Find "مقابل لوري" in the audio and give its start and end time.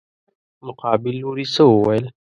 0.67-1.45